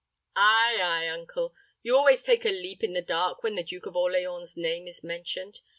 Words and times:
"Ay, 0.35 0.79
ay, 0.81 1.07
uncle. 1.09 1.53
You 1.83 1.95
always 1.95 2.23
take 2.23 2.43
a 2.43 2.49
leap 2.49 2.83
in 2.83 2.93
the 2.93 3.03
dark 3.03 3.43
when 3.43 3.53
the 3.53 3.61
Duke 3.63 3.85
of 3.85 3.95
Orleans' 3.95 4.57
name 4.57 4.87
is 4.87 5.03
mentioned. 5.03 5.59